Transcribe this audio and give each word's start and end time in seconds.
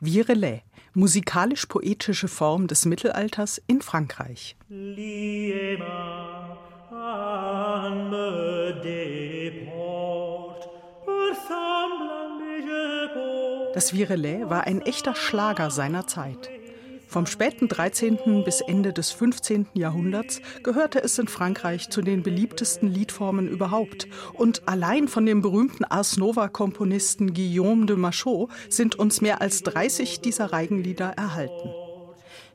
Virelais, 0.00 0.62
musikalisch-poetische 0.92 2.28
Form 2.28 2.66
des 2.66 2.84
Mittelalters 2.84 3.62
in 3.66 3.80
Frankreich. 3.80 4.56
Das 13.74 13.92
Virelais 13.92 14.50
war 14.50 14.64
ein 14.64 14.82
echter 14.82 15.14
Schlager 15.14 15.70
seiner 15.70 16.06
Zeit. 16.06 16.50
Vom 17.08 17.26
späten 17.26 17.68
13. 17.68 18.42
bis 18.44 18.60
Ende 18.60 18.92
des 18.92 19.12
15. 19.12 19.68
Jahrhunderts 19.74 20.40
gehörte 20.64 21.02
es 21.02 21.18
in 21.18 21.28
Frankreich 21.28 21.88
zu 21.88 22.02
den 22.02 22.22
beliebtesten 22.22 22.92
Liedformen 22.92 23.48
überhaupt. 23.48 24.08
Und 24.34 24.68
allein 24.68 25.06
von 25.06 25.24
dem 25.24 25.40
berühmten 25.40 25.84
Ars 25.84 26.16
Nova-Komponisten 26.16 27.32
Guillaume 27.32 27.86
de 27.86 27.96
Machaut 27.96 28.50
sind 28.68 28.96
uns 28.96 29.20
mehr 29.20 29.40
als 29.40 29.62
30 29.62 30.20
dieser 30.20 30.52
Reigenlieder 30.52 31.10
erhalten. 31.16 31.70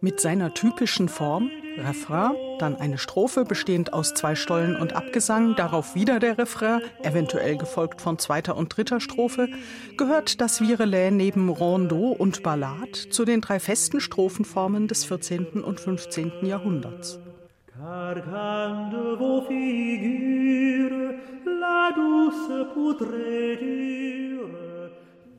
Mit 0.00 0.20
seiner 0.20 0.54
typischen 0.54 1.08
Form, 1.08 1.50
Refrain, 1.80 2.32
dann 2.58 2.76
eine 2.76 2.98
Strophe 2.98 3.44
bestehend 3.44 3.92
aus 3.92 4.14
zwei 4.14 4.34
Stollen 4.34 4.76
und 4.76 4.94
Abgesang, 4.94 5.56
darauf 5.56 5.94
wieder 5.94 6.18
der 6.18 6.38
Refrain, 6.38 6.80
eventuell 7.02 7.56
gefolgt 7.56 8.00
von 8.00 8.18
zweiter 8.18 8.56
und 8.56 8.76
dritter 8.76 9.00
Strophe, 9.00 9.48
gehört 9.96 10.40
das 10.40 10.60
Virelais 10.60 11.10
neben 11.10 11.48
Rondeau 11.48 12.12
und 12.12 12.42
Ballade 12.42 13.08
zu 13.10 13.24
den 13.24 13.40
drei 13.40 13.60
festen 13.60 14.00
Strophenformen 14.00 14.88
des 14.88 15.04
14. 15.04 15.62
und 15.62 15.80
15. 15.80 16.32
Jahrhunderts. 16.42 17.18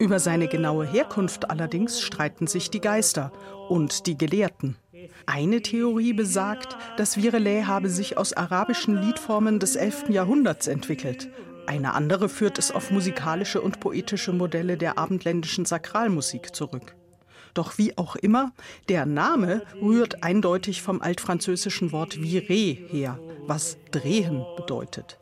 Über 0.00 0.20
seine 0.20 0.46
genaue 0.46 0.86
Herkunft 0.86 1.50
allerdings 1.50 2.00
streiten 2.00 2.46
sich 2.46 2.70
die 2.70 2.80
Geister 2.80 3.32
und 3.68 4.06
die 4.06 4.16
Gelehrten. 4.16 4.76
Eine 5.26 5.62
Theorie 5.62 6.12
besagt, 6.12 6.76
das 6.96 7.16
Virelais 7.16 7.64
habe 7.64 7.88
sich 7.88 8.16
aus 8.16 8.32
arabischen 8.32 9.00
Liedformen 9.00 9.58
des 9.58 9.76
11. 9.76 10.08
Jahrhunderts 10.08 10.66
entwickelt. 10.66 11.28
Eine 11.66 11.92
andere 11.94 12.28
führt 12.28 12.58
es 12.58 12.70
auf 12.70 12.90
musikalische 12.90 13.60
und 13.60 13.80
poetische 13.80 14.32
Modelle 14.32 14.78
der 14.78 14.96
abendländischen 14.96 15.66
Sakralmusik 15.66 16.54
zurück. 16.54 16.96
Doch 17.52 17.76
wie 17.76 17.96
auch 17.98 18.16
immer, 18.16 18.52
der 18.88 19.04
Name 19.04 19.62
rührt 19.82 20.22
eindeutig 20.22 20.80
vom 20.80 21.02
altfranzösischen 21.02 21.92
Wort 21.92 22.14
virer 22.14 22.88
her, 22.88 23.18
was 23.46 23.76
drehen 23.90 24.44
bedeutet. 24.56 25.18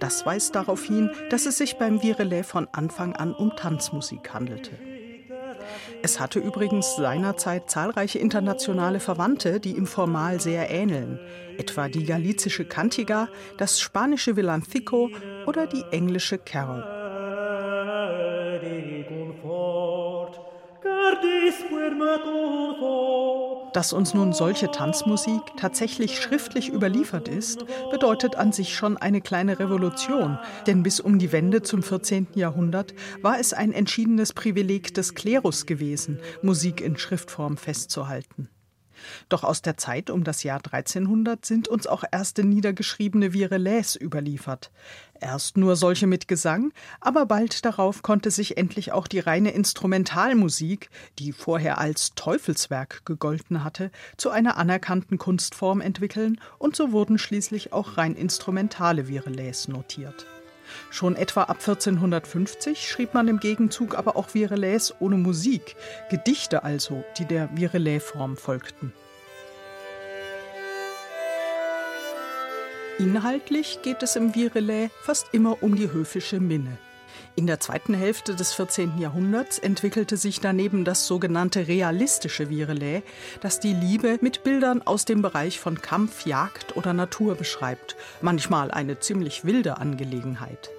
Das 0.00 0.24
weist 0.26 0.54
darauf 0.54 0.84
hin, 0.84 1.10
dass 1.30 1.46
es 1.46 1.58
sich 1.58 1.76
beim 1.78 2.02
Virelais 2.02 2.44
von 2.44 2.68
Anfang 2.72 3.16
an 3.16 3.34
um 3.34 3.56
Tanzmusik 3.56 4.32
handelte. 4.32 4.72
Es 6.02 6.20
hatte 6.20 6.38
übrigens 6.38 6.96
seinerzeit 6.96 7.70
zahlreiche 7.70 8.18
internationale 8.18 9.00
Verwandte, 9.00 9.60
die 9.60 9.76
ihm 9.76 9.86
formal 9.86 10.40
sehr 10.40 10.70
ähneln, 10.70 11.18
etwa 11.58 11.88
die 11.88 12.04
galizische 12.04 12.64
Cantiga, 12.64 13.28
das 13.56 13.80
spanische 13.80 14.36
Villancico 14.36 15.10
oder 15.46 15.66
die 15.66 15.84
englische 15.90 16.38
Carol. 16.38 16.84
Dass 23.78 23.92
uns 23.92 24.12
nun 24.12 24.32
solche 24.32 24.72
Tanzmusik 24.72 25.40
tatsächlich 25.56 26.20
schriftlich 26.20 26.68
überliefert 26.68 27.28
ist, 27.28 27.64
bedeutet 27.92 28.34
an 28.34 28.50
sich 28.50 28.74
schon 28.74 28.96
eine 28.96 29.20
kleine 29.20 29.60
Revolution, 29.60 30.36
denn 30.66 30.82
bis 30.82 30.98
um 30.98 31.20
die 31.20 31.30
Wende 31.30 31.62
zum 31.62 31.84
14. 31.84 32.26
Jahrhundert 32.34 32.92
war 33.22 33.38
es 33.38 33.52
ein 33.52 33.72
entschiedenes 33.72 34.32
Privileg 34.32 34.94
des 34.94 35.14
Klerus 35.14 35.64
gewesen, 35.64 36.18
Musik 36.42 36.80
in 36.80 36.98
Schriftform 36.98 37.56
festzuhalten. 37.56 38.48
Doch 39.28 39.44
aus 39.44 39.62
der 39.62 39.76
Zeit 39.76 40.10
um 40.10 40.24
das 40.24 40.42
Jahr 40.42 40.58
1300 40.58 41.44
sind 41.44 41.68
uns 41.68 41.86
auch 41.86 42.04
erste 42.10 42.44
niedergeschriebene 42.44 43.32
Virelais 43.32 43.96
überliefert. 44.00 44.70
Erst 45.20 45.56
nur 45.56 45.76
solche 45.76 46.06
mit 46.06 46.28
Gesang, 46.28 46.72
aber 47.00 47.26
bald 47.26 47.64
darauf 47.64 48.02
konnte 48.02 48.30
sich 48.30 48.56
endlich 48.56 48.92
auch 48.92 49.08
die 49.08 49.18
reine 49.18 49.50
Instrumentalmusik, 49.50 50.90
die 51.18 51.32
vorher 51.32 51.78
als 51.78 52.14
Teufelswerk 52.14 53.04
gegolten 53.04 53.64
hatte, 53.64 53.90
zu 54.16 54.30
einer 54.30 54.56
anerkannten 54.56 55.18
Kunstform 55.18 55.80
entwickeln 55.80 56.40
und 56.58 56.76
so 56.76 56.92
wurden 56.92 57.18
schließlich 57.18 57.72
auch 57.72 57.96
rein 57.96 58.14
instrumentale 58.14 59.08
Virelais 59.08 59.66
notiert. 59.68 60.26
Schon 60.90 61.16
etwa 61.16 61.42
ab 61.44 61.58
1450 61.58 62.88
schrieb 62.88 63.14
man 63.14 63.28
im 63.28 63.40
Gegenzug 63.40 63.96
aber 63.96 64.16
auch 64.16 64.34
Virelais 64.34 64.94
ohne 65.00 65.16
Musik, 65.16 65.76
Gedichte 66.10 66.64
also, 66.64 67.04
die 67.18 67.24
der 67.24 67.48
Virelais-Form 67.54 68.36
folgten. 68.36 68.92
Inhaltlich 72.98 73.80
geht 73.82 74.02
es 74.02 74.16
im 74.16 74.34
Virelais 74.34 74.90
fast 75.02 75.28
immer 75.32 75.62
um 75.62 75.76
die 75.76 75.92
höfische 75.92 76.40
Minne. 76.40 76.78
In 77.38 77.46
der 77.46 77.60
zweiten 77.60 77.94
Hälfte 77.94 78.34
des 78.34 78.52
14. 78.54 78.98
Jahrhunderts 78.98 79.60
entwickelte 79.60 80.16
sich 80.16 80.40
daneben 80.40 80.84
das 80.84 81.06
sogenannte 81.06 81.68
realistische 81.68 82.50
Virelais, 82.50 83.02
das 83.40 83.60
die 83.60 83.74
Liebe 83.74 84.18
mit 84.20 84.42
Bildern 84.42 84.82
aus 84.82 85.04
dem 85.04 85.22
Bereich 85.22 85.60
von 85.60 85.80
Kampf, 85.80 86.26
Jagd 86.26 86.76
oder 86.76 86.94
Natur 86.94 87.36
beschreibt, 87.36 87.94
manchmal 88.22 88.72
eine 88.72 88.98
ziemlich 88.98 89.44
wilde 89.44 89.78
Angelegenheit. 89.78 90.70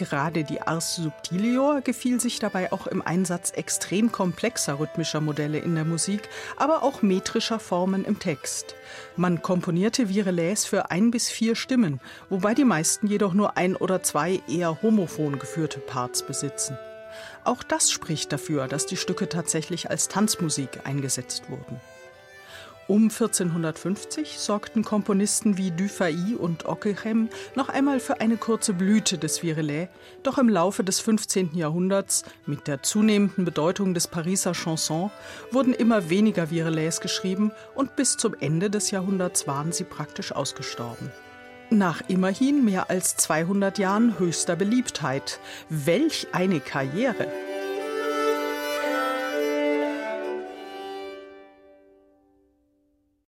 Gerade 0.00 0.44
die 0.44 0.62
Ars 0.62 0.96
Subtilior 0.96 1.82
gefiel 1.82 2.22
sich 2.22 2.38
dabei 2.38 2.72
auch 2.72 2.86
im 2.86 3.02
Einsatz 3.02 3.50
extrem 3.50 4.10
komplexer 4.10 4.80
rhythmischer 4.80 5.20
Modelle 5.20 5.58
in 5.58 5.74
der 5.74 5.84
Musik, 5.84 6.22
aber 6.56 6.82
auch 6.82 7.02
metrischer 7.02 7.60
Formen 7.60 8.06
im 8.06 8.18
Text. 8.18 8.76
Man 9.16 9.42
komponierte 9.42 10.08
Virelais 10.08 10.64
für 10.64 10.90
ein 10.90 11.10
bis 11.10 11.28
vier 11.28 11.54
Stimmen, 11.54 12.00
wobei 12.30 12.54
die 12.54 12.64
meisten 12.64 13.08
jedoch 13.08 13.34
nur 13.34 13.58
ein 13.58 13.76
oder 13.76 14.02
zwei 14.02 14.40
eher 14.48 14.80
homophon 14.80 15.38
geführte 15.38 15.80
Parts 15.80 16.22
besitzen. 16.22 16.78
Auch 17.44 17.62
das 17.62 17.90
spricht 17.90 18.32
dafür, 18.32 18.68
dass 18.68 18.86
die 18.86 18.96
Stücke 18.96 19.28
tatsächlich 19.28 19.90
als 19.90 20.08
Tanzmusik 20.08 20.80
eingesetzt 20.84 21.50
wurden. 21.50 21.78
Um 22.90 23.04
1450 23.04 24.40
sorgten 24.40 24.82
Komponisten 24.82 25.56
wie 25.56 25.70
Dufay 25.70 26.34
und 26.34 26.66
Ockeghem 26.66 27.28
noch 27.54 27.68
einmal 27.68 28.00
für 28.00 28.20
eine 28.20 28.36
kurze 28.36 28.72
Blüte 28.72 29.16
des 29.16 29.44
Virelais, 29.44 29.86
doch 30.24 30.38
im 30.38 30.48
Laufe 30.48 30.82
des 30.82 30.98
15. 30.98 31.54
Jahrhunderts, 31.54 32.24
mit 32.46 32.66
der 32.66 32.82
zunehmenden 32.82 33.44
Bedeutung 33.44 33.94
des 33.94 34.08
Pariser 34.08 34.54
Chanson, 34.54 35.12
wurden 35.52 35.72
immer 35.72 36.10
weniger 36.10 36.50
Virelais 36.50 36.98
geschrieben 37.00 37.52
und 37.76 37.94
bis 37.94 38.16
zum 38.16 38.34
Ende 38.40 38.70
des 38.70 38.90
Jahrhunderts 38.90 39.46
waren 39.46 39.70
sie 39.70 39.84
praktisch 39.84 40.32
ausgestorben. 40.32 41.12
Nach 41.70 42.02
immerhin 42.08 42.64
mehr 42.64 42.90
als 42.90 43.16
200 43.16 43.78
Jahren 43.78 44.18
höchster 44.18 44.56
Beliebtheit. 44.56 45.38
Welch 45.68 46.26
eine 46.32 46.58
Karriere! 46.58 47.28